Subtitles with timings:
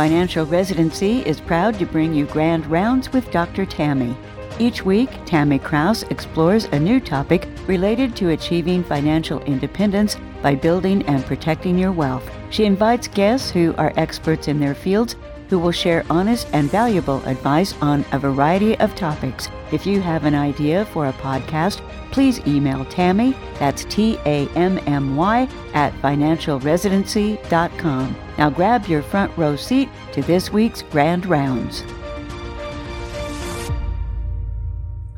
[0.00, 3.66] Financial Residency is proud to bring you Grand Rounds with Dr.
[3.66, 4.16] Tammy.
[4.58, 11.02] Each week, Tammy Kraus explores a new topic related to achieving financial independence by building
[11.02, 12.26] and protecting your wealth.
[12.48, 15.16] She invites guests who are experts in their fields
[15.50, 19.50] who will share honest and valuable advice on a variety of topics.
[19.72, 21.80] If you have an idea for a podcast,
[22.10, 28.16] please email Tammy, that's T A M M Y, at financialresidency.com.
[28.36, 31.84] Now grab your front row seat to this week's Grand Rounds.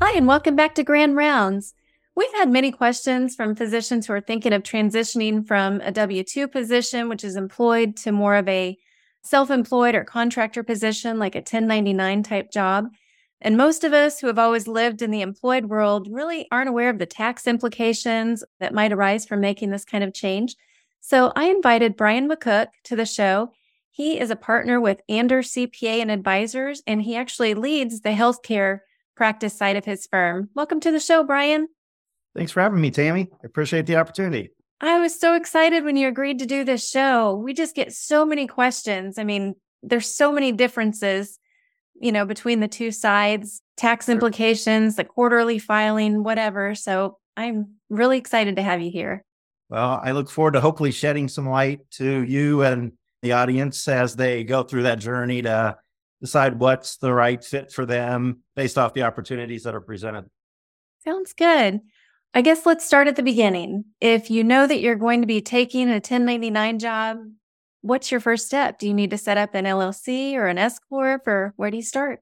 [0.02, 1.72] Hi, and welcome back to Grand Rounds.
[2.14, 6.46] We've had many questions from physicians who are thinking of transitioning from a W 2
[6.46, 8.76] position, which is employed, to more of a
[9.22, 12.88] self employed or contractor position, like a 1099 type job.
[13.44, 16.88] And most of us who have always lived in the employed world really aren't aware
[16.88, 20.54] of the tax implications that might arise from making this kind of change.
[21.00, 23.50] So I invited Brian McCook to the show.
[23.90, 28.78] He is a partner with Anders CPA and Advisors, and he actually leads the healthcare
[29.16, 30.48] practice side of his firm.
[30.54, 31.66] Welcome to the show, Brian.
[32.36, 33.28] Thanks for having me, Tammy.
[33.32, 34.50] I appreciate the opportunity.
[34.80, 37.34] I was so excited when you agreed to do this show.
[37.34, 39.18] We just get so many questions.
[39.18, 41.40] I mean, there's so many differences,
[42.00, 46.74] you know, between the two sides, tax implications, the quarterly filing, whatever.
[46.74, 49.24] So I'm really excited to have you here.
[49.68, 54.16] Well, I look forward to hopefully shedding some light to you and the audience as
[54.16, 55.76] they go through that journey to
[56.20, 60.26] decide what's the right fit for them based off the opportunities that are presented.
[61.04, 61.80] Sounds good.
[62.34, 63.84] I guess let's start at the beginning.
[64.00, 67.18] If you know that you're going to be taking a 1099 job,
[67.82, 68.78] what's your first step?
[68.78, 71.76] Do you need to set up an LLC or an S corp, or where do
[71.76, 72.20] you start?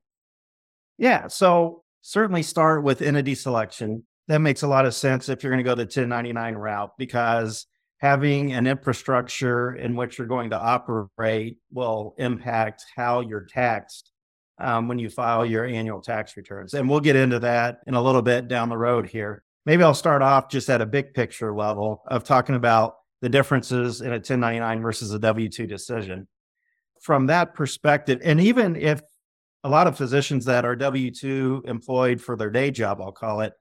[0.98, 4.04] Yeah, so certainly start with entity selection.
[4.28, 7.66] That makes a lot of sense if you're going to go the 1099 route because
[7.98, 14.12] having an infrastructure in which you're going to operate will impact how you're taxed
[14.58, 16.74] um, when you file your annual tax returns.
[16.74, 19.94] And we'll get into that in a little bit down the road here maybe I'll
[19.94, 24.20] start off just at a big picture level of talking about the differences in a
[24.20, 26.26] 1099 versus a W 2 decision.
[27.02, 29.00] From that perspective, and even if
[29.64, 33.40] a lot of physicians that are W 2 employed for their day job, I'll call
[33.40, 33.52] it,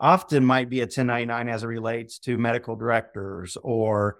[0.00, 4.18] often might be a 1099 as it relates to medical directors or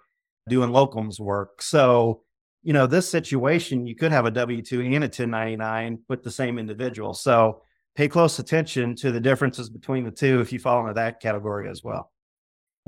[0.49, 1.63] doing locums work.
[1.63, 2.23] So,
[2.63, 6.31] you know, this situation, you could have a W 2 and a 1099 with the
[6.31, 7.15] same individual.
[7.15, 7.63] So,
[7.95, 11.69] pay close attention to the differences between the two if you fall into that category
[11.69, 12.13] as well.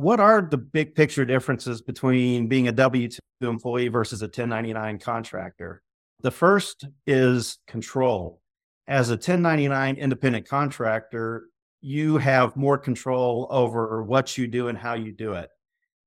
[0.00, 4.98] What are the big picture differences between being a W 2 employee versus a 1099
[4.98, 5.82] contractor?
[6.22, 8.40] The first is control.
[8.88, 11.48] As a 1099 independent contractor,
[11.82, 15.50] you have more control over what you do and how you do it.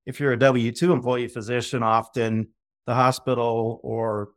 [0.07, 2.47] If you're a W 2 employee physician, often
[2.87, 4.29] the hospital or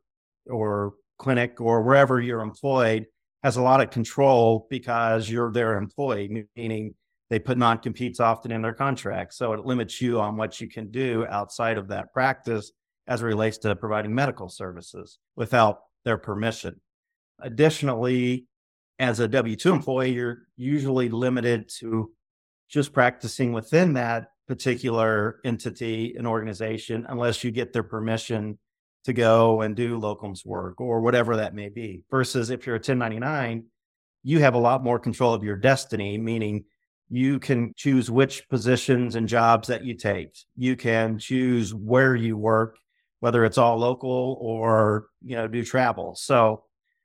[0.51, 3.07] or clinic or wherever you're employed
[3.43, 6.95] has a lot of control because you're their employee, meaning
[7.31, 9.37] they put non competes often in their contracts.
[9.37, 12.73] So it limits you on what you can do outside of that practice
[13.07, 16.81] as it relates to providing medical services without their permission.
[17.41, 18.47] Additionally,
[18.99, 22.13] as a W 2 employee, you're usually limited to
[22.69, 28.59] just practicing within that particular entity and organization unless you get their permission
[29.05, 32.03] to go and do locums work or whatever that may be.
[32.11, 33.65] Versus if you're a 1099,
[34.23, 36.65] you have a lot more control of your destiny, meaning
[37.09, 40.37] you can choose which positions and jobs that you take.
[40.57, 42.79] You can choose where you work,
[43.21, 46.15] whether it's all local or, you know, do travel.
[46.17, 46.65] So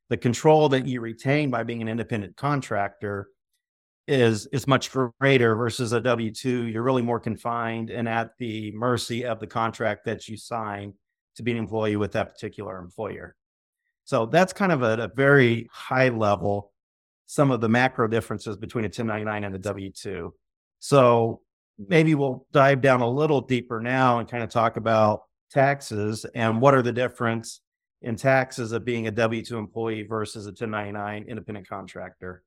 [0.09, 3.29] the control that you retain by being an independent contractor
[4.07, 6.71] is is much greater versus a W2.
[6.71, 10.93] You're really more confined and at the mercy of the contract that you sign
[11.35, 13.35] to be an employee with that particular employer.
[14.03, 16.70] So that's kind of a, a very high level,
[17.31, 20.33] some of the macro differences between a 1099 and a W 2.
[20.79, 21.39] So
[21.87, 26.59] maybe we'll dive down a little deeper now and kind of talk about taxes and
[26.59, 27.61] what are the difference
[28.01, 32.43] in taxes of being a W 2 employee versus a 1099 independent contractor.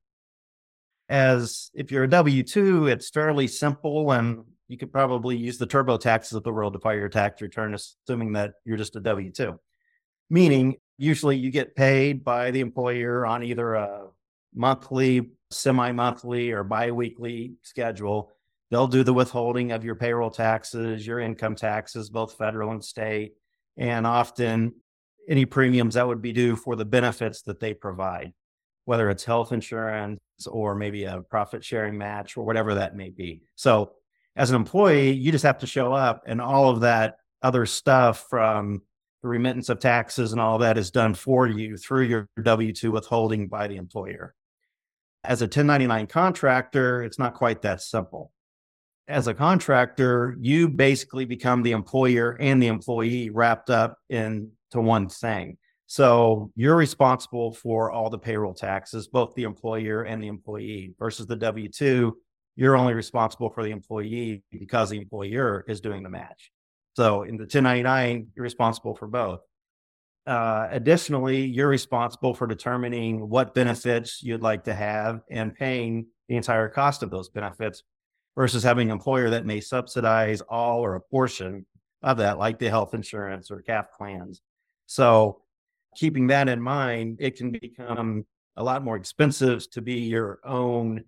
[1.09, 5.65] As if you're a W 2, it's fairly simple and you could probably use the
[5.65, 9.31] TurboTaxes of the world to file your tax return, assuming that you're just a W
[9.31, 9.59] 2.
[10.29, 14.04] Meaning, usually you get paid by the employer on either a
[14.55, 18.31] monthly, semi monthly, or bi weekly schedule.
[18.71, 23.33] They'll do the withholding of your payroll taxes, your income taxes, both federal and state,
[23.77, 24.73] and often
[25.29, 28.33] any premiums that would be due for the benefits that they provide,
[28.85, 33.41] whether it's health insurance or maybe a profit sharing match or whatever that may be.
[33.55, 33.93] So
[34.35, 38.25] as an employee, you just have to show up and all of that other stuff
[38.29, 38.81] from
[39.21, 42.91] the remittance of taxes and all that is done for you through your W 2
[42.91, 44.35] withholding by the employer.
[45.27, 48.31] As a 1099 contractor, it's not quite that simple.
[49.07, 55.09] As a contractor, you basically become the employer and the employee wrapped up into one
[55.09, 55.57] thing.
[55.87, 61.27] So you're responsible for all the payroll taxes, both the employer and the employee, versus
[61.27, 62.17] the W 2.
[62.55, 66.51] You're only responsible for the employee because the employer is doing the match.
[66.95, 69.41] So in the 1099, you're responsible for both.
[70.25, 76.35] Uh, additionally, you're responsible for determining what benefits you'd like to have and paying the
[76.35, 77.83] entire cost of those benefits
[78.35, 81.65] versus having an employer that may subsidize all or a portion
[82.01, 84.41] of that, like the health insurance or CAF plans.
[84.87, 85.41] So,
[85.95, 88.25] keeping that in mind, it can become
[88.57, 91.03] a lot more expensive to be your own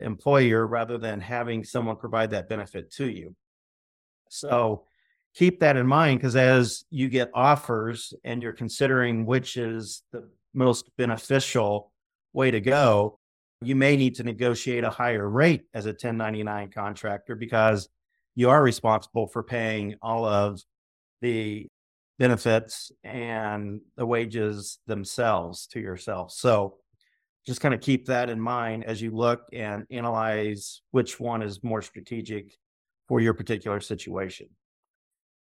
[0.00, 3.34] employer rather than having someone provide that benefit to you.
[4.30, 4.84] So,
[5.34, 10.28] keep that in mind because as you get offers and you're considering which is the
[10.54, 11.92] most beneficial
[12.32, 13.18] way to go,
[13.62, 17.88] you may need to negotiate a higher rate as a 1099 contractor because
[18.34, 20.60] you are responsible for paying all of
[21.20, 21.66] the
[22.18, 26.32] benefits and the wages themselves to yourself.
[26.32, 26.78] So
[27.46, 31.62] just kind of keep that in mind as you look and analyze which one is
[31.62, 32.56] more strategic
[33.08, 34.48] for your particular situation.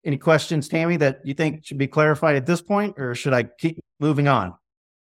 [0.05, 3.45] Any questions, Tammy, that you think should be clarified at this point, or should I
[3.45, 4.55] keep moving on?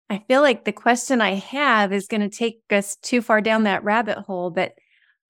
[0.08, 3.64] I feel like the question I have is going to take us too far down
[3.64, 4.74] that rabbit hole, but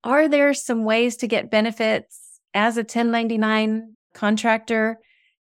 [0.05, 4.99] are there some ways to get benefits as a 1099 contractor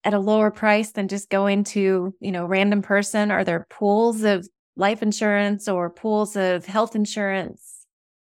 [0.04, 3.30] at a lower price than just going to, you know, random person?
[3.30, 7.86] Are there pools of life insurance or pools of health insurance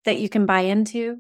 [0.06, 1.20] that you can buy into?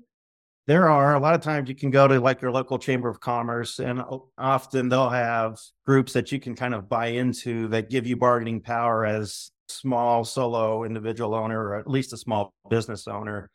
[0.67, 3.21] There are a lot of times you can go to like your local chamber of
[3.21, 4.01] commerce, and
[4.37, 8.59] often they'll have groups that you can kind of buy into that give you bargaining
[8.59, 13.49] power as small solo individual owner or at least a small business owner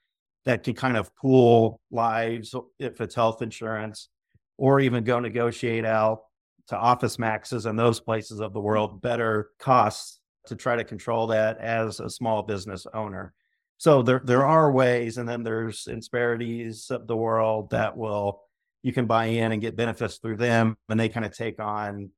[0.47, 4.09] that can kind of pool lives if it's health insurance
[4.56, 6.23] or even go negotiate out
[6.69, 11.26] to office maxes and those places of the world better costs to try to control
[11.26, 13.35] that as a small business owner.
[13.82, 14.50] So there there mm-hmm.
[14.50, 18.43] are ways, and then there's Insperities of the world that will
[18.84, 22.11] you can buy in and get benefits through them, and they kind of take on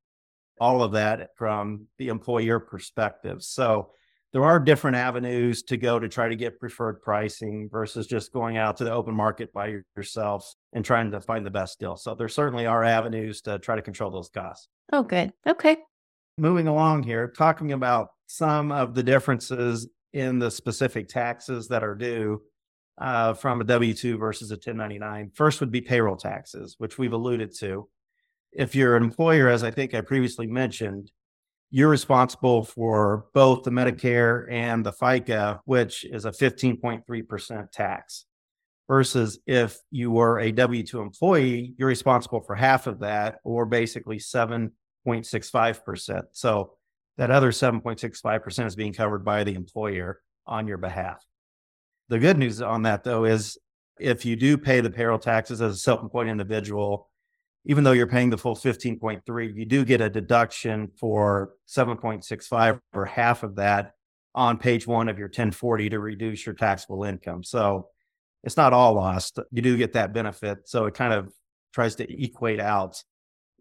[0.60, 3.42] all of that from the employer perspective.
[3.42, 3.92] So
[4.34, 8.58] there are different avenues to go to try to get preferred pricing versus just going
[8.58, 11.96] out to the open market by yourself and trying to find the best deal.
[11.96, 14.68] So there certainly are avenues to try to control those costs.
[14.92, 15.32] Oh, good.
[15.46, 15.78] Okay.
[16.36, 21.96] Moving along here, talking about some of the differences in the specific taxes that are
[21.96, 22.40] due
[22.98, 25.32] uh, from a W 2 versus a 1099.
[25.34, 27.88] First would be payroll taxes, which we've alluded to.
[28.52, 31.10] If you're an employer, as I think I previously mentioned,
[31.70, 38.26] you're responsible for both the Medicare and the FICA, which is a 15.3% tax.
[38.86, 43.66] Versus if you were a W 2 employee, you're responsible for half of that, or
[43.66, 46.22] basically 7.65%.
[46.32, 46.73] So
[47.16, 51.24] that other 7.65% is being covered by the employer on your behalf.
[52.08, 53.58] The good news on that, though, is
[53.98, 57.08] if you do pay the payroll taxes as a self employed individual,
[57.66, 63.06] even though you're paying the full 15.3, you do get a deduction for 7.65 or
[63.06, 63.92] half of that
[64.34, 67.42] on page one of your 1040 to reduce your taxable income.
[67.42, 67.88] So
[68.42, 69.38] it's not all lost.
[69.50, 70.68] You do get that benefit.
[70.68, 71.32] So it kind of
[71.72, 73.02] tries to equate out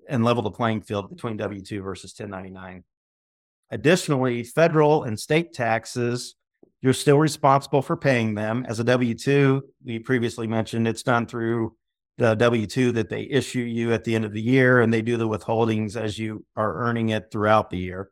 [0.10, 2.84] and level the playing field between W 2 versus 1099.
[3.74, 6.36] Additionally, federal and state taxes,
[6.84, 8.64] you're still responsible for paying them.
[8.70, 11.76] As a W 2, we previously mentioned it's done through
[12.20, 15.02] the W 2 that they issue you at the end of the year, and they
[15.02, 18.12] do the withholdings as you are earning it throughout the year.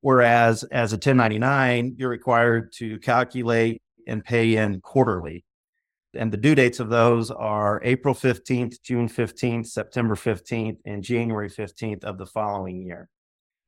[0.00, 5.44] Whereas as a 1099, you're required to calculate and pay in quarterly.
[6.14, 11.50] And the due dates of those are April 15th, June 15th, September 15th, and January
[11.50, 13.10] 15th of the following year.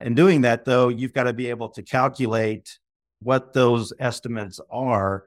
[0.01, 2.79] In doing that, though, you've got to be able to calculate
[3.21, 5.25] what those estimates are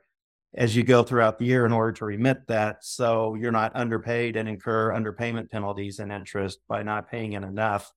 [0.53, 2.83] as you go throughout the year in order to remit that.
[2.83, 7.91] So you're not underpaid and incur underpayment penalties and interest by not paying in enough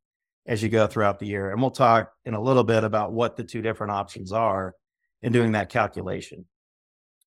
[0.47, 1.50] as you go throughout the year.
[1.50, 4.75] And we'll talk in a little bit about what the two different options are
[5.23, 6.45] in doing that calculation.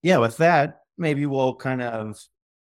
[0.01, 2.19] Yeah, with that, maybe we'll kind of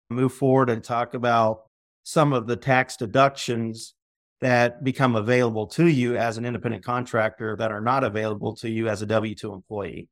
[0.09, 1.63] move forward and talk about
[2.03, 3.93] some of the tax deductions
[4.41, 8.87] that become available to you as an independent contractor that are not available to you
[8.87, 10.07] as a W 2 employee.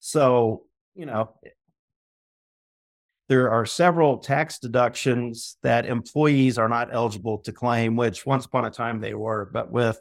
[0.00, 0.64] So,
[0.94, 1.50] you know, eh,
[3.28, 8.64] there are several tax deductions that employees are not eligible to claim, which once upon
[8.64, 9.50] a time they were.
[9.52, 10.00] But with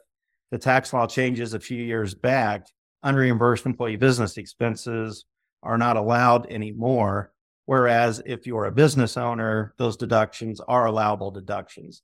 [0.52, 2.68] the tax law changes a few years back,
[3.04, 5.26] unreimbursed employee business expenses
[5.64, 7.32] are not allowed anymore.
[7.66, 12.04] Whereas if you're a business owner, those deductions are allowable deductions.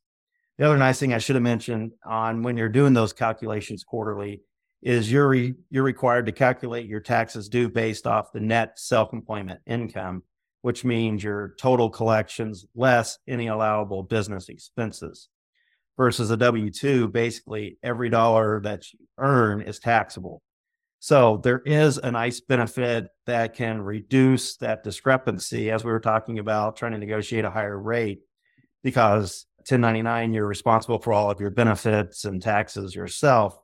[0.57, 4.41] The other nice thing I should have mentioned on when you're doing those calculations quarterly
[4.81, 9.59] is you're re, you're required to calculate your taxes due based off the net self-employment
[9.65, 10.23] income,
[10.61, 15.29] which means your total collections less any allowable business expenses.
[15.97, 20.41] Versus a W 2, basically every dollar that you earn is taxable.
[20.99, 26.39] So there is a nice benefit that can reduce that discrepancy as we were talking
[26.39, 28.21] about trying to negotiate a higher rate
[28.83, 33.57] because 1099 you're responsible for all of your benefits and taxes yourself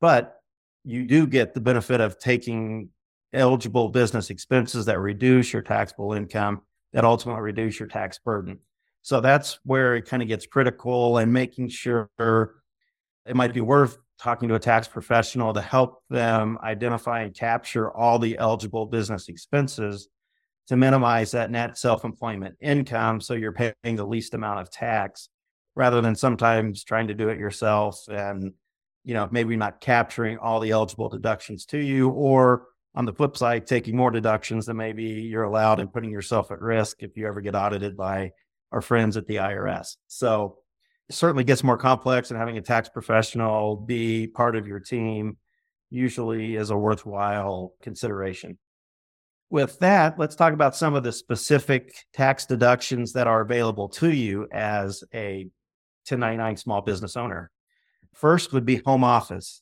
[0.00, 0.40] but
[0.84, 2.88] you do get the benefit of taking
[3.32, 6.62] eligible business expenses that reduce your taxable income
[6.92, 8.58] that ultimately reduce your tax burden.
[9.02, 13.98] So that's where it kind of gets critical and making sure it might be worth
[14.20, 19.28] talking to a tax professional to help them identify and capture all the eligible business
[19.28, 20.08] expenses
[20.72, 23.20] to minimize that net self employment income.
[23.20, 25.28] So you're paying the least amount of tax
[25.74, 28.54] rather than sometimes trying to do it yourself and
[29.04, 33.36] you know, maybe not capturing all the eligible deductions to you, or on the flip
[33.36, 37.26] side, taking more deductions than maybe you're allowed and putting yourself at risk if you
[37.26, 38.30] ever get audited by
[38.70, 39.96] our friends at the IRS.
[40.06, 40.58] So
[41.08, 45.36] it certainly gets more complex, and having a tax professional be part of your team
[45.90, 48.56] usually is a worthwhile consideration.
[49.52, 54.10] With that, let's talk about some of the specific tax deductions that are available to
[54.10, 55.44] you as a
[56.08, 57.50] 1099 small business owner.
[58.14, 59.60] First would be home office.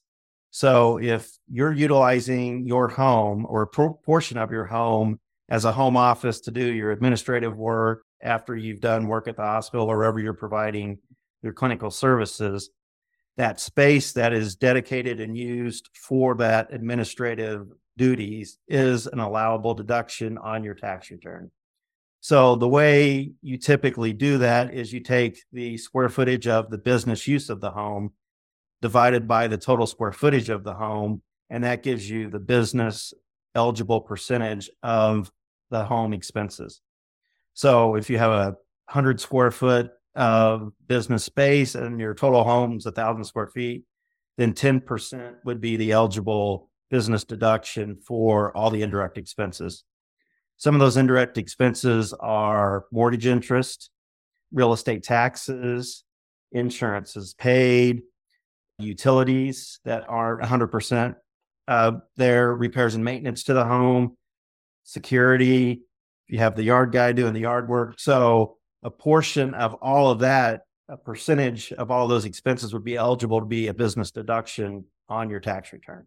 [0.52, 5.18] So if you're utilizing your home or a portion of your home
[5.48, 9.42] as a home office to do your administrative work after you've done work at the
[9.42, 10.98] hospital or wherever you're providing
[11.42, 12.70] your clinical services,
[13.36, 20.38] that space that is dedicated and used for that administrative duties is an allowable deduction
[20.38, 21.50] on your tax return.
[22.20, 26.78] So the way you typically do that is you take the square footage of the
[26.78, 28.12] business use of the home
[28.82, 31.22] divided by the total square footage of the home.
[31.48, 33.14] And that gives you the business
[33.54, 35.30] eligible percentage of
[35.70, 36.80] the home expenses.
[37.54, 38.44] So if you have a
[38.86, 43.84] 100 square foot of business space and your total home is 1,000 square feet,
[44.36, 49.84] then 10% would be the eligible business deduction for all the indirect expenses.
[50.56, 53.90] Some of those indirect expenses are mortgage interest,
[54.52, 56.04] real estate taxes,
[56.52, 58.02] insurance is paid,
[58.78, 61.14] utilities that aren't 100%
[61.68, 64.16] uh, their repairs and maintenance to the home,
[64.84, 65.82] security.
[66.26, 68.00] You have the yard guy doing the yard work.
[68.00, 72.96] So a portion of all of that, a percentage of all those expenses would be
[72.96, 76.06] eligible to be a business deduction on your tax return.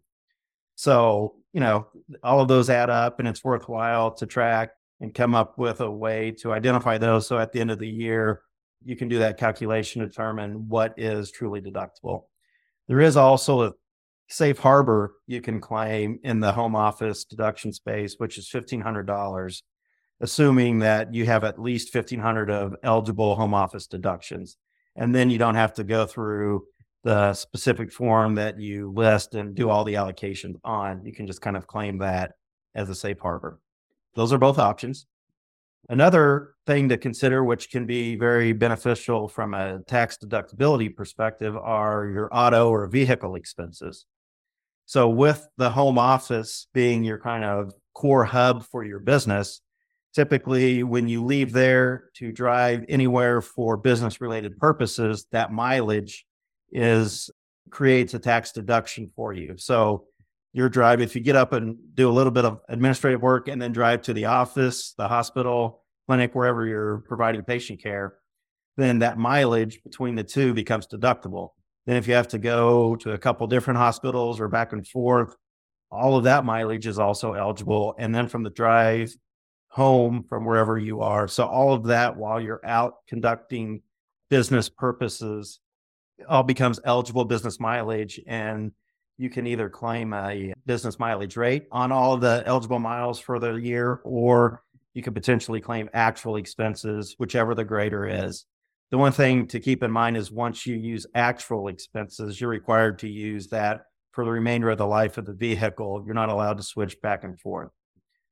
[0.74, 1.86] So, you know,
[2.22, 5.90] all of those add up and it's worthwhile to track and come up with a
[5.90, 7.26] way to identify those.
[7.26, 8.42] So at the end of the year,
[8.84, 12.24] you can do that calculation to determine what is truly deductible.
[12.88, 13.72] There is also a
[14.28, 19.62] safe harbor you can claim in the home office deduction space, which is $1,500,
[20.20, 24.56] assuming that you have at least 1,500 of eligible home office deductions.
[24.96, 26.64] And then you don't have to go through
[27.02, 31.04] the specific form that you list and do all the allocations on.
[31.04, 32.32] You can just kind of claim that
[32.74, 33.60] as a safe harbor.
[34.14, 35.06] Those are both options.
[35.90, 42.06] Another thing to consider, which can be very beneficial from a tax deductibility perspective, are
[42.06, 44.06] your auto or vehicle expenses.
[44.86, 49.60] So, with the home office being your kind of core hub for your business,
[50.14, 56.24] typically when you leave there to drive anywhere for business related purposes, that mileage
[56.70, 57.30] is
[57.70, 59.56] creates a tax deduction for you.
[59.56, 60.06] So,
[60.52, 63.60] your drive, if you get up and do a little bit of administrative work and
[63.60, 68.14] then drive to the office, the hospital, clinic, wherever you're providing patient care,
[68.76, 71.50] then that mileage between the two becomes deductible.
[71.86, 75.34] Then if you have to go to a couple different hospitals or back and forth,
[75.90, 77.96] all of that mileage is also eligible.
[77.98, 79.12] And then from the drive
[79.74, 81.26] home from wherever you are.
[81.26, 83.82] So all of that while you're out conducting
[84.30, 85.58] business purposes
[86.28, 88.70] all becomes eligible business mileage and
[89.18, 93.54] you can either claim a business mileage rate on all the eligible miles for the
[93.54, 94.62] year, or
[94.92, 98.46] you could potentially claim actual expenses, whichever the greater is.
[98.92, 103.00] The one thing to keep in mind is once you use actual expenses, you're required
[103.00, 106.04] to use that for the remainder of the life of the vehicle.
[106.06, 107.70] You're not allowed to switch back and forth.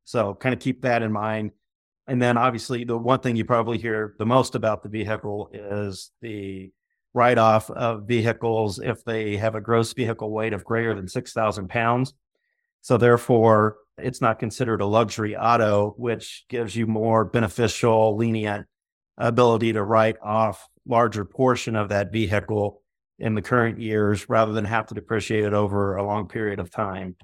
[0.05, 1.53] So, kind of keep that in mind.
[2.07, 6.11] And then, obviously, the one thing you probably hear the most about the vehicle is
[6.21, 6.73] the
[7.15, 11.69] write off of vehicles if they have a gross vehicle weight of greater than 6,000
[11.69, 12.15] pounds.
[12.81, 18.67] So, therefore, it's not considered a luxury auto, which gives you more beneficial, lenient
[19.19, 22.83] ability to write off larger portion of that vehicle
[23.19, 26.71] in the current years rather than have to depreciate it over a long period of
[26.71, 27.15] time.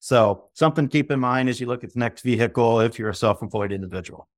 [0.00, 3.10] So, something to keep in mind as you look at the next vehicle if you're
[3.10, 4.28] a self employed individual.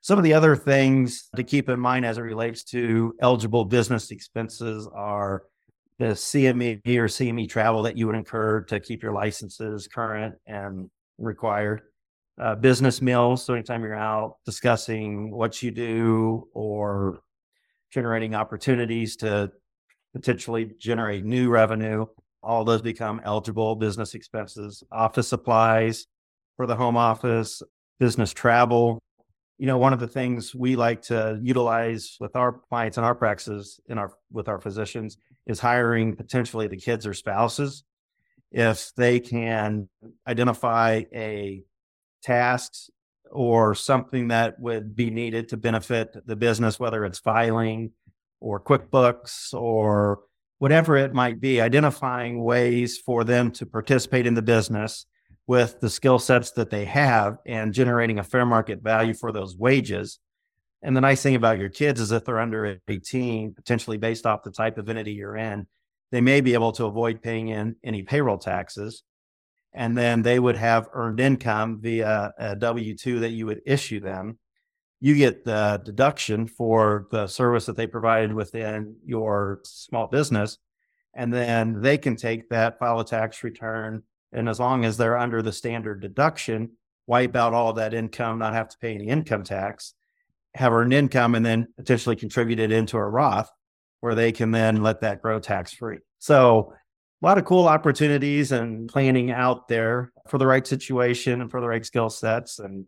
[0.00, 4.10] Some of the other things to keep in mind as it relates to eligible business
[4.10, 5.44] expenses are
[5.98, 10.88] the CME or CME travel that you would incur to keep your licenses current and
[11.18, 11.82] required.
[12.40, 13.44] Uh, business meals.
[13.44, 17.18] So anytime you're out discussing what you do or
[17.90, 19.50] generating opportunities to
[20.14, 22.06] potentially generate new revenue,
[22.42, 24.82] all those become eligible business expenses.
[24.92, 26.06] Office supplies
[26.56, 27.62] for the home office,
[27.98, 29.00] business travel,
[29.58, 33.14] you know, one of the things we like to utilize with our clients and our
[33.14, 37.82] practices in our with our physicians is hiring potentially the kids or spouses.
[38.52, 39.88] If they can
[40.26, 41.64] identify a
[42.22, 42.72] task
[43.30, 47.90] or something that would be needed to benefit the business, whether it's filing
[48.40, 50.20] or QuickBooks or
[50.58, 55.06] whatever it might be, identifying ways for them to participate in the business
[55.46, 59.56] with the skill sets that they have and generating a fair market value for those
[59.56, 60.18] wages.
[60.82, 64.42] And the nice thing about your kids is if they're under 18, potentially based off
[64.42, 65.66] the type of entity you're in,
[66.12, 69.02] they may be able to avoid paying in any payroll taxes.
[69.74, 74.00] And then they would have earned income via a W 2 that you would issue
[74.00, 74.38] them.
[75.00, 80.58] You get the deduction for the service that they provided within your small business.
[81.14, 84.02] And then they can take that, file a tax return,
[84.32, 86.72] and as long as they're under the standard deduction,
[87.06, 89.94] wipe out all that income, not have to pay any income tax,
[90.54, 93.50] have earned income, and then potentially contribute it into a Roth
[94.00, 95.98] where they can then let that grow tax free.
[96.18, 96.74] So,
[97.20, 101.60] a lot of cool opportunities and planning out there for the right situation and for
[101.60, 102.86] the right skill sets and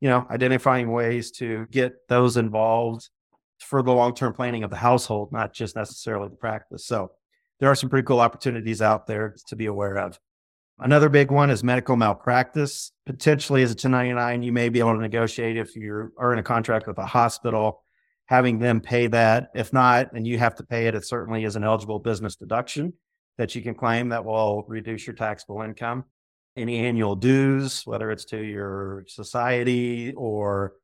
[0.00, 3.08] you know identifying ways to get those involved
[3.58, 7.10] for the long-term planning of the household not just necessarily the practice so
[7.58, 10.18] there are some pretty cool opportunities out there to be aware of
[10.82, 12.92] Another big one is medical malpractice.
[13.04, 16.42] Potentially, as a 1099, you may be able to negotiate if you are in a
[16.42, 17.84] contract with a hospital,
[18.24, 19.50] having them pay that.
[19.54, 22.94] If not, and you have to pay it, it certainly is an eligible business deduction
[23.36, 26.04] that you can claim that will reduce your taxable income.
[26.56, 30.74] Any annual dues, whether it's to your society or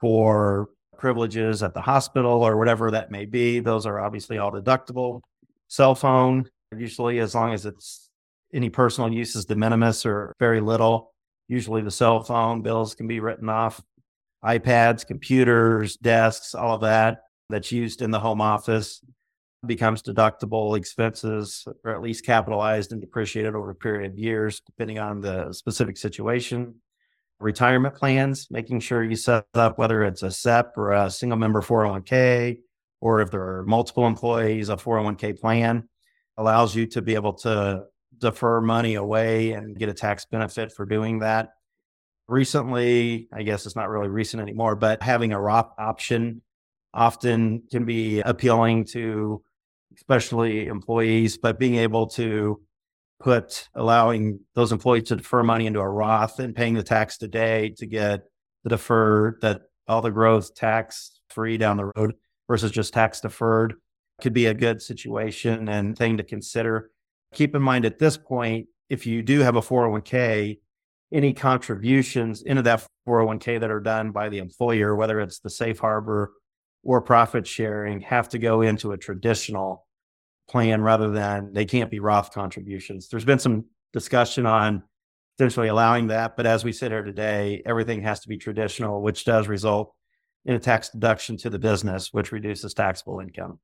[0.00, 5.20] for privileges at the hospital or whatever that may be, those are obviously all deductible.
[5.68, 8.08] Cell phone, usually, as long as it's
[8.52, 11.12] any personal use is de minimis or very little.
[11.48, 13.82] Usually the cell phone bills can be written off.
[14.44, 19.00] iPads, computers, desks, all of that that's used in the home office
[19.66, 24.98] becomes deductible expenses or at least capitalized and depreciated over a period of years, depending
[24.98, 26.74] on the specific situation.
[27.40, 31.60] Retirement plans, making sure you set up whether it's a SEP or a single member
[31.60, 32.58] 401k,
[33.00, 35.88] or if there are multiple employees, a 401k plan
[36.36, 37.84] allows you to be able to
[38.18, 41.50] defer money away and get a tax benefit for doing that.
[42.26, 46.40] Recently, I guess it's not really recent anymore, but having a Roth option
[46.94, 49.42] often can be appealing to
[49.96, 52.60] especially employees, but being able to
[53.20, 57.70] put allowing those employees to defer money into a Roth and paying the tax today
[57.78, 58.24] to get
[58.64, 62.14] the deferred that all the growth tax free down the road
[62.48, 63.74] versus just tax deferred
[64.20, 66.90] could be a good situation and thing to consider.
[67.32, 70.58] Keep in mind at this point, if you do have a 401k,
[71.12, 75.78] any contributions into that 401k that are done by the employer, whether it's the safe
[75.78, 76.32] harbor
[76.82, 79.83] or profit sharing, have to go into a traditional
[80.48, 83.08] plan rather than they can't be Roth contributions.
[83.08, 84.82] There's been some discussion on
[85.36, 89.24] potentially allowing that, but as we sit here today, everything has to be traditional, which
[89.24, 89.94] does result
[90.44, 93.58] in a tax deduction to the business, which reduces taxable income.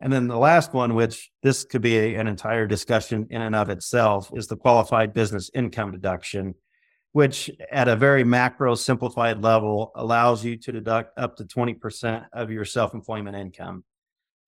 [0.00, 3.54] And then the last one, which this could be a, an entire discussion in and
[3.54, 6.54] of itself, is the qualified business income deduction,
[7.12, 12.50] which at a very macro simplified level allows you to deduct up to 20% of
[12.50, 13.84] your self employment income.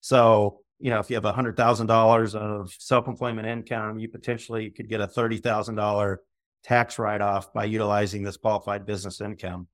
[0.00, 5.00] So, you know, if you have $100,000 of self employment income, you potentially could get
[5.00, 6.16] a $30,000
[6.64, 9.68] tax write off by utilizing this qualified business income,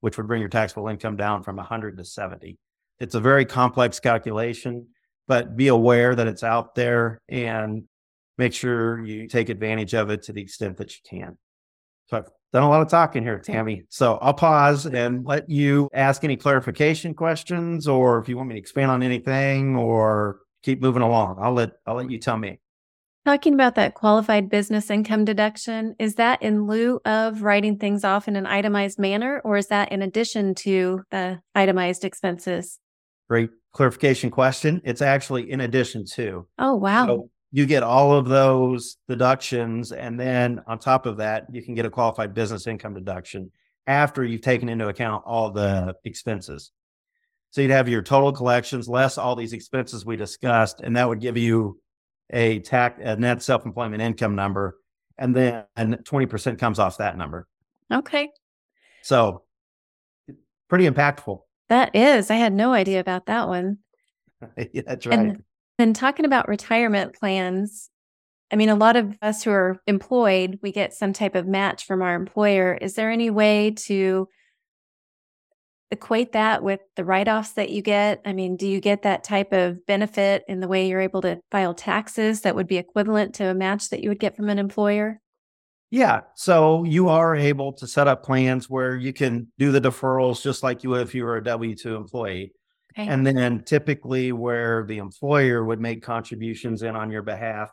[0.00, 2.58] which would bring your taxable income down from 100 to 70.
[2.98, 4.86] It's a very complex calculation
[5.30, 7.84] but be aware that it's out there and
[8.36, 11.38] make sure you take advantage of it to the extent that you can.
[12.08, 13.84] So I've done a lot of talking here, Tammy.
[13.90, 18.56] So I'll pause and let you ask any clarification questions, or if you want me
[18.56, 21.38] to expand on anything, or keep moving along.
[21.40, 22.60] I'll let I'll let you tell me.
[23.26, 28.28] Talking about that qualified business income deduction, is that in lieu of writing things off
[28.28, 32.78] in an itemized manner, or is that in addition to the itemized expenses?
[33.28, 34.80] Great clarification question.
[34.84, 36.46] It's actually in addition to.
[36.58, 37.06] Oh, wow.
[37.06, 39.92] So you get all of those deductions.
[39.92, 43.50] And then on top of that, you can get a qualified business income deduction
[43.86, 46.70] after you've taken into account all the expenses.
[47.50, 51.20] So you'd have your total collections less all these expenses we discussed, and that would
[51.20, 51.80] give you
[52.30, 54.78] a tax a net self-employment income number.
[55.18, 57.46] And then 20% comes off that number.
[57.92, 58.30] Okay.
[59.02, 59.42] So
[60.68, 61.40] pretty impactful.
[61.68, 62.30] That is.
[62.30, 63.78] I had no idea about that one.
[64.72, 65.18] yeah, that's right.
[65.18, 65.42] And
[65.78, 67.90] then talking about retirement plans,
[68.50, 71.84] I mean, a lot of us who are employed, we get some type of match
[71.84, 72.74] from our employer.
[72.74, 74.28] Is there any way to
[75.90, 78.20] equate that with the write offs that you get?
[78.24, 81.40] I mean, do you get that type of benefit in the way you're able to
[81.50, 84.58] file taxes that would be equivalent to a match that you would get from an
[84.58, 85.20] employer?
[85.90, 86.20] Yeah.
[86.36, 90.62] So you are able to set up plans where you can do the deferrals just
[90.62, 92.52] like you would if you were a W 2 employee.
[92.92, 93.08] Okay.
[93.08, 97.70] And then typically where the employer would make contributions in on your behalf,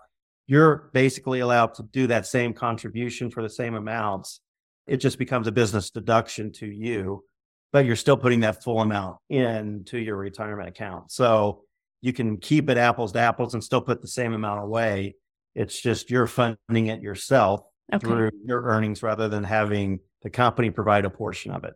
[0.47, 4.41] you're basically allowed to do that same contribution for the same amounts.
[4.87, 7.23] It just becomes a business deduction to you
[7.71, 11.11] but you're still putting that full amount into your retirement account.
[11.11, 11.63] So
[12.01, 15.15] you can keep it apples to apples and still put the same amount away.
[15.55, 17.61] It's just you're funding it yourself
[17.93, 18.05] okay.
[18.05, 21.73] through your earnings rather than having the company provide a portion of it.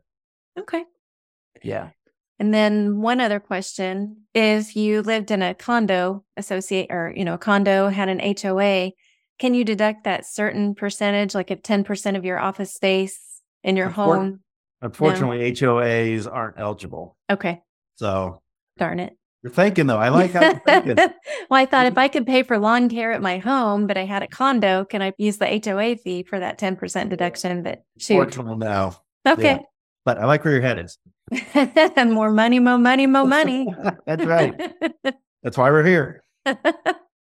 [0.60, 0.84] Okay.
[1.64, 1.90] Yeah.
[2.40, 7.36] And then one other question if you lived in a condo associate or, you know,
[7.36, 8.92] a condo had an HOA,
[9.38, 13.90] can you deduct that certain percentage, like if 10% of your office space in your
[13.90, 14.40] home
[14.82, 17.16] Unfortunately, HOAs aren't eligible.
[17.30, 17.62] Okay.
[17.96, 18.42] So
[18.78, 19.16] darn it.
[19.44, 19.98] You're thinking though.
[19.98, 20.96] I like how you're thinking.
[20.98, 21.14] well,
[21.60, 24.24] I thought if I could pay for lawn care at my home, but I had
[24.24, 27.64] a condo, can I use the HOA fee for that 10% deduction?
[27.64, 28.16] But shoot.
[28.16, 28.96] Fortunately, no.
[29.28, 29.44] Okay.
[29.44, 29.60] Yeah.
[30.04, 30.98] But I like where your head is.
[31.54, 33.68] and more money, more money, more money.
[34.06, 34.74] That's right.
[35.44, 36.24] That's why we're here.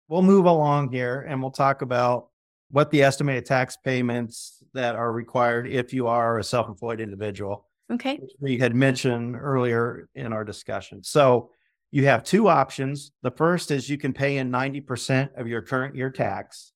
[0.07, 2.28] we'll move along here and we'll talk about
[2.71, 7.65] what the estimated tax payments that are required if you are a self-employed individual.
[7.91, 8.19] Okay.
[8.39, 11.03] we had mentioned earlier in our discussion.
[11.03, 11.49] So
[11.89, 13.11] you have two options.
[13.23, 16.71] The first is you can pay in 90% of your current year tax,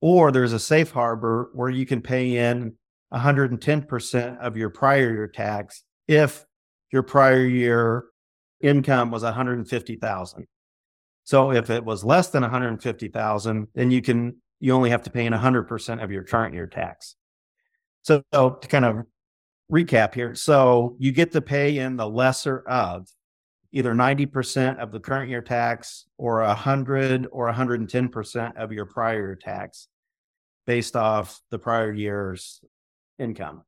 [0.00, 2.74] or there's a safe harbor where you can pay in
[3.12, 6.46] 110% of your prior year tax if
[6.90, 8.06] your prior year
[8.62, 10.46] income was 150,000.
[11.24, 15.26] So if it was less than 150,000, then you can you only have to pay
[15.26, 17.14] in 100% of your current year tax.
[18.02, 19.04] So, so to kind of
[19.70, 23.08] recap here, so you get to pay in the lesser of
[23.72, 29.88] either 90% of the current year tax or 100 or 110% of your prior tax
[30.66, 32.60] based off the prior year's
[33.18, 33.62] income.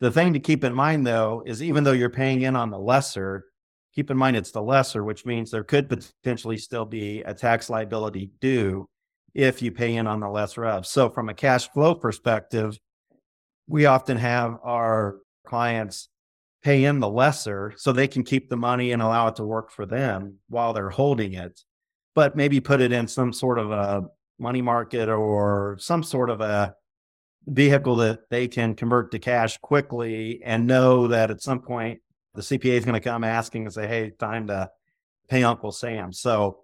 [0.00, 2.78] The thing to keep in mind though is even though you're paying in on the
[2.78, 3.46] lesser,
[3.94, 7.70] keep in mind it's the lesser, which means there could potentially still be a tax
[7.70, 8.86] liability due
[9.34, 10.86] if you pay in on the lesser of.
[10.86, 12.78] So, from a cash flow perspective,
[13.66, 15.16] we often have our
[15.46, 16.08] clients
[16.62, 19.70] pay in the lesser so they can keep the money and allow it to work
[19.70, 21.60] for them while they're holding it,
[22.14, 24.04] but maybe put it in some sort of a
[24.38, 26.74] money market or some sort of a
[27.46, 32.00] vehicle that they can convert to cash quickly and know that at some point
[32.34, 34.70] the CPA is going to come asking and say, Hey, time to
[35.28, 36.12] pay Uncle Sam.
[36.12, 36.63] So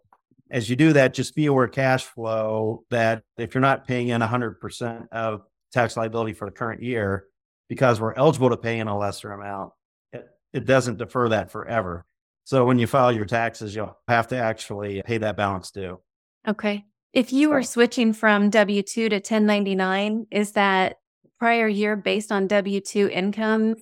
[0.51, 4.21] as you do that, just be aware cash flow that if you're not paying in
[4.21, 7.27] 100% of tax liability for the current year,
[7.69, 9.73] because we're eligible to pay in a lesser amount,
[10.13, 12.05] it, it doesn't defer that forever.
[12.45, 16.01] So when you file your taxes, you'll have to actually pay that balance due.
[16.49, 16.85] Okay.
[17.13, 20.97] If you were switching from W 2 to 1099, is that
[21.39, 23.77] prior year based on W 2 income,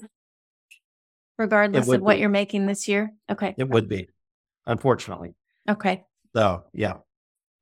[1.39, 2.21] regardless of what be.
[2.21, 3.11] you're making this year?
[3.31, 3.55] Okay.
[3.57, 4.09] It would be,
[4.67, 5.35] unfortunately.
[5.69, 6.05] Okay.
[6.35, 6.95] So yeah.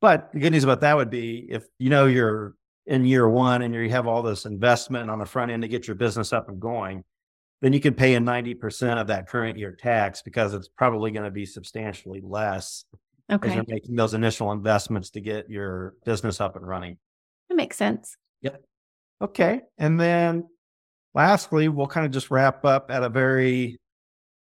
[0.01, 2.55] But the good news about that would be if you know you're
[2.87, 5.87] in year one and you have all this investment on the front end to get
[5.87, 7.03] your business up and going,
[7.63, 11.25] then you can pay in 90% of that current year tax because it's probably going
[11.25, 12.85] to be substantially less
[13.31, 13.55] okay.
[13.55, 16.99] you're making those initial investments to get your business up and running.
[17.49, 18.17] That makes sense.
[18.43, 18.63] Yep.
[19.23, 19.63] Okay.
[19.79, 20.45] And then
[21.15, 23.79] lastly, we'll kind of just wrap up at a very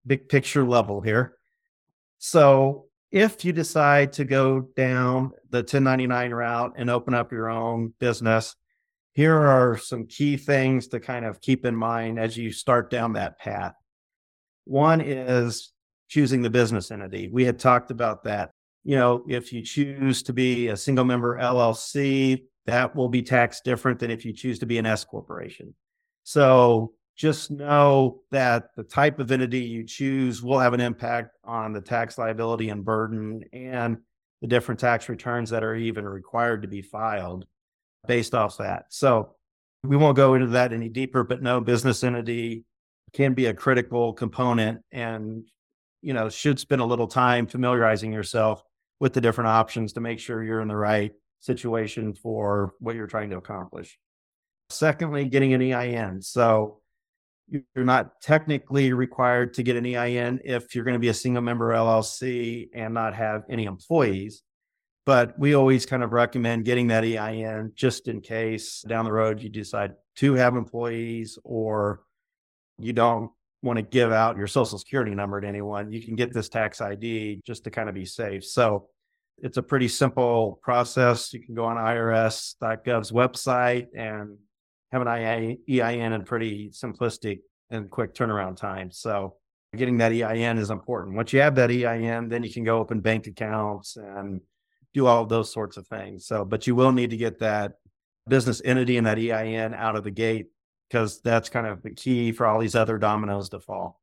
[0.05, 1.35] big picture level here.
[2.19, 7.93] So if you decide to go down the 1099 route and open up your own
[7.99, 8.55] business,
[9.13, 13.13] here are some key things to kind of keep in mind as you start down
[13.13, 13.75] that path.
[14.65, 15.73] One is
[16.09, 17.29] choosing the business entity.
[17.31, 18.49] We had talked about that.
[18.83, 23.63] You know, if you choose to be a single member LLC, that will be taxed
[23.63, 25.75] different than if you choose to be an S corporation.
[26.23, 31.73] So just know that the type of entity you choose will have an impact on
[31.73, 33.97] the tax liability and burden and
[34.41, 37.45] the different tax returns that are even required to be filed
[38.07, 38.85] based off that.
[38.89, 39.35] So
[39.83, 42.65] we won't go into that any deeper, but no business entity
[43.13, 45.45] can be a critical component and
[46.01, 48.63] you know should spend a little time familiarizing yourself
[48.99, 53.07] with the different options to make sure you're in the right situation for what you're
[53.07, 53.97] trying to accomplish.
[54.69, 56.21] Secondly, getting an EIN.
[56.21, 56.79] So
[57.47, 61.41] you're not technically required to get an EIN if you're going to be a single
[61.41, 64.43] member LLC and not have any employees.
[65.05, 69.41] But we always kind of recommend getting that EIN just in case down the road
[69.41, 72.01] you decide to have employees or
[72.79, 73.29] you don't
[73.61, 75.91] want to give out your social security number to anyone.
[75.91, 78.45] You can get this tax ID just to kind of be safe.
[78.45, 78.87] So
[79.39, 81.33] it's a pretty simple process.
[81.33, 84.37] You can go on irs.gov's website and
[84.93, 87.39] have an EIN and pretty simplistic
[87.71, 88.91] and quick turnaround time.
[88.91, 89.35] So
[89.75, 91.15] getting that EIN is important.
[91.15, 94.39] Once you have that EIN, then you can go open bank accounts and
[94.93, 96.27] do all those sorts of things.
[96.27, 97.73] So, but you will need to get that
[98.29, 100.47] business entity and that EIN out of the gate
[100.89, 103.99] because that's kind of the key for all these other dominoes to fall.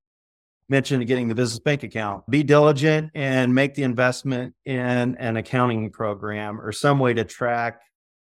[0.69, 2.29] Mentioned getting the business bank account.
[2.29, 7.81] Be diligent and make the investment in an accounting program or some way to track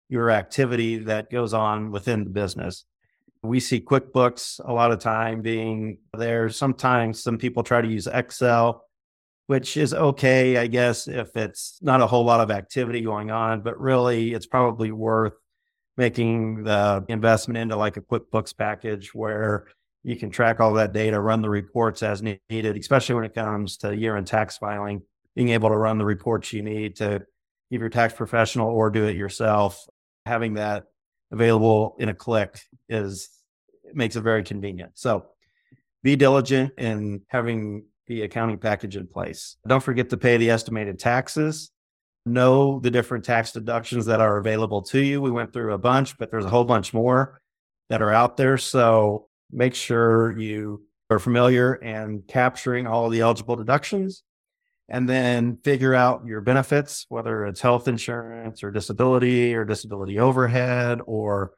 [0.08, 2.84] your activity that goes on within the business.
[3.42, 6.48] We see QuickBooks a lot of time being there.
[6.48, 8.84] Sometimes some people try to use Excel
[9.46, 13.60] which is okay, I guess, if it's not a whole lot of activity going on,
[13.60, 15.34] but really it's probably worth
[15.96, 19.66] making the investment into like a QuickBooks package where
[20.02, 23.76] you can track all that data, run the reports as needed, especially when it comes
[23.78, 25.02] to year end tax filing,
[25.36, 27.22] being able to run the reports you need to
[27.70, 29.86] give your tax professional or do it yourself.
[30.26, 30.84] Having that
[31.30, 33.28] available in a click is
[33.92, 34.92] makes it very convenient.
[34.94, 35.26] So
[36.02, 39.56] be diligent in having the accounting package in place.
[39.66, 41.70] Don't forget to pay the estimated taxes.
[42.26, 45.20] Know the different tax deductions that are available to you.
[45.20, 47.40] We went through a bunch, but there's a whole bunch more
[47.90, 48.56] that are out there.
[48.56, 54.22] So make sure you are familiar and capturing all the eligible deductions
[54.88, 61.00] and then figure out your benefits, whether it's health insurance or disability or disability overhead
[61.06, 61.52] or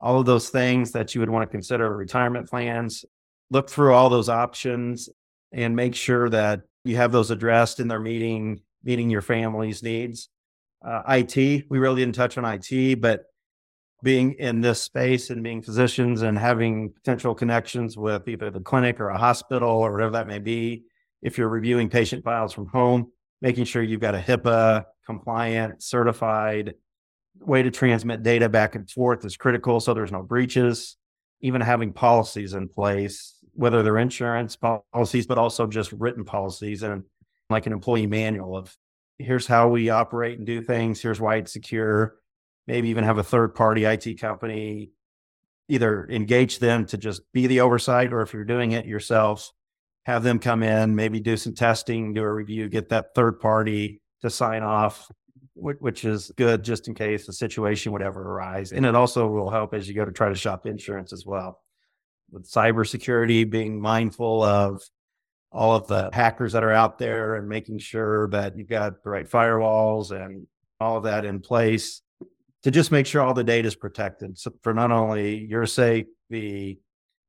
[0.00, 3.04] all of those things that you would want to consider retirement plans.
[3.50, 5.08] Look through all those options
[5.52, 10.28] and make sure that you have those addressed in their meeting, meeting your family's needs.
[10.86, 13.24] Uh, IT, we really didn't touch on IT, but
[14.02, 19.00] being in this space and being physicians and having potential connections with either the clinic
[19.00, 20.84] or a hospital or whatever that may be,
[21.22, 26.74] if you're reviewing patient files from home, making sure you've got a HIPAA compliant, certified
[27.40, 30.96] way to transmit data back and forth is critical so there's no breaches.
[31.40, 37.02] Even having policies in place whether they're insurance policies, but also just written policies and
[37.50, 38.76] like an employee manual of
[39.18, 41.02] here's how we operate and do things.
[41.02, 42.14] Here's why it's secure.
[42.68, 44.92] Maybe even have a third party IT company
[45.68, 49.50] either engage them to just be the oversight, or if you're doing it yourself,
[50.08, 54.00] have them come in, maybe do some testing, do a review, get that third party
[54.22, 55.06] to sign off,
[55.54, 58.72] which is good just in case a situation would ever arise.
[58.72, 61.60] And it also will help as you go to try to shop insurance as well
[62.30, 64.82] with cybersecurity, being mindful of
[65.52, 69.10] all of the hackers that are out there and making sure that you've got the
[69.10, 70.46] right firewalls and
[70.80, 72.00] all of that in place
[72.62, 76.06] to just make sure all the data is protected so for not only your sake,
[76.30, 76.78] the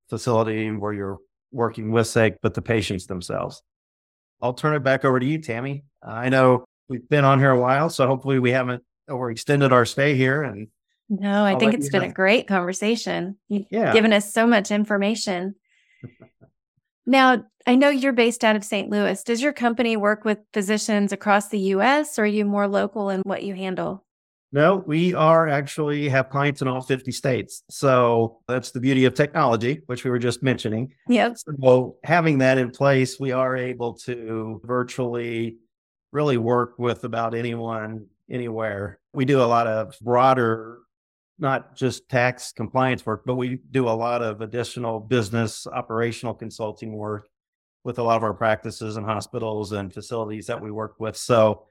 [0.09, 1.17] facility where you're
[1.51, 3.61] working with sake, but the patients themselves.
[4.41, 5.83] I'll turn it back over to you, Tammy.
[6.01, 10.15] I know we've been on here a while, so hopefully we haven't overextended our stay
[10.15, 10.67] here and
[11.09, 12.09] no, I I'll think it's been know.
[12.09, 13.35] a great conversation.
[13.47, 13.91] You've yeah.
[13.93, 15.55] given us so much information.
[17.07, 18.89] now, I know you're based out of St.
[18.89, 19.23] Louis.
[19.23, 23.21] Does your company work with physicians across the US or are you more local in
[23.21, 24.05] what you handle?
[24.51, 27.63] No, we are actually have clients in all 50 states.
[27.69, 30.93] So that's the beauty of technology, which we were just mentioning.
[31.07, 31.37] Yep.
[31.37, 35.57] So having that in place, we are able to virtually
[36.11, 38.99] really work with about anyone anywhere.
[39.13, 40.79] We do a lot of broader
[41.39, 46.93] not just tax compliance work, but we do a lot of additional business operational consulting
[46.93, 47.27] work
[47.85, 51.15] with a lot of our practices and hospitals and facilities that we work with.
[51.15, 51.65] So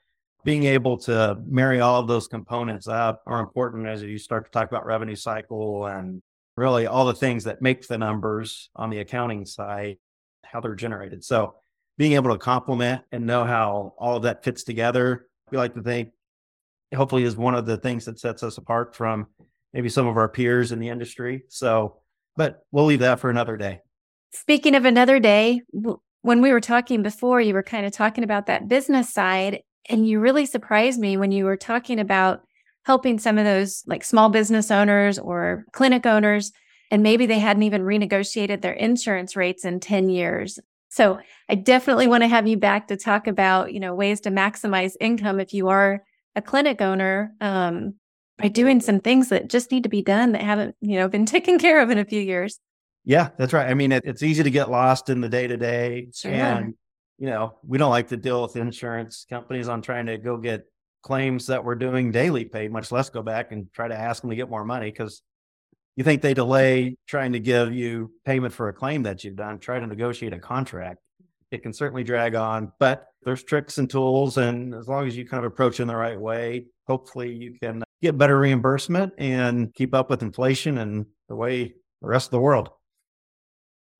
[0.44, 4.50] being able to marry all of those components up are important as you start to
[4.50, 6.22] talk about revenue cycle and
[6.56, 9.96] really all the things that make the numbers on the accounting side,
[10.44, 11.24] how they're generated.
[11.24, 11.54] So
[11.98, 15.82] being able to complement and know how all of that fits together, we like to
[15.82, 16.10] think
[16.94, 19.26] hopefully is one of the things that sets us apart from
[19.72, 21.42] maybe some of our peers in the industry.
[21.48, 21.96] So,
[22.36, 23.80] but we'll leave that for another day.
[24.32, 25.62] Speaking of another day,
[26.22, 29.60] when we were talking before, you were kind of talking about that business side.
[29.88, 32.42] And you really surprised me when you were talking about
[32.84, 36.52] helping some of those like small business owners or clinic owners,
[36.90, 40.58] and maybe they hadn't even renegotiated their insurance rates in 10 years.
[40.88, 44.30] So I definitely want to have you back to talk about, you know, ways to
[44.30, 46.02] maximize income if you are
[46.34, 47.94] a clinic owner um,
[48.38, 51.26] by doing some things that just need to be done that haven't, you know, been
[51.36, 52.58] taken care of in a few years.
[53.04, 53.68] Yeah, that's right.
[53.68, 56.08] I mean, it, it's easy to get lost in the day to day.
[56.58, 56.74] And,
[57.18, 60.66] you know, we don't like to deal with insurance companies on trying to go get
[61.02, 64.30] claims that we're doing daily paid, much less go back and try to ask them
[64.30, 65.22] to get more money because
[65.96, 69.58] you think they delay trying to give you payment for a claim that you've done,
[69.58, 71.00] try to negotiate a contract.
[71.50, 74.36] It can certainly drag on, but there's tricks and tools.
[74.36, 77.82] And as long as you kind of approach in the right way, hopefully you can
[78.00, 82.40] get better reimbursement and keep up with inflation and the way the rest of the
[82.40, 82.70] world.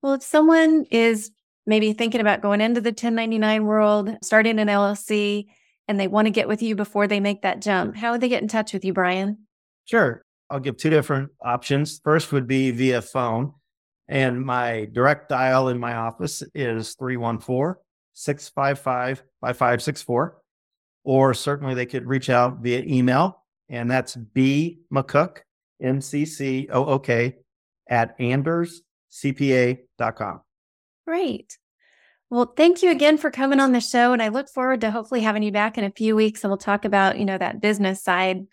[0.03, 1.33] Well, if someone is
[1.69, 5.47] maybe thinking about going into the 1099 world, starting an LLC,
[5.87, 8.29] and they want to get with you before they make that jump, how would they
[8.29, 9.39] get in touch with you, Brian?
[9.85, 10.25] Sure.
[10.51, 12.01] I'll give two different options.
[12.03, 13.53] First would be via phone.
[14.09, 17.75] And my direct dial in my office is 314
[18.15, 20.39] 655 5564.
[21.05, 25.39] Or certainly they could reach out via email, and that's B McCook,
[25.83, 27.37] M C C O O K,
[27.89, 30.41] at Anders cpa.com.
[31.09, 31.57] Great.
[32.29, 34.13] Well, thank you again for coming on the show.
[34.13, 36.59] And I look forward to hopefully having you back in a few weeks and we'll
[36.59, 38.47] talk about, you know, that business side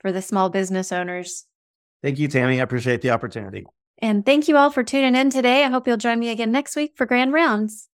[0.00, 1.46] for the small business owners.
[2.02, 2.58] Thank you, Tammy.
[2.58, 3.64] I appreciate the opportunity.
[3.98, 5.62] And thank you all for tuning in today.
[5.62, 7.89] I hope you'll join me again next week for Grand Rounds.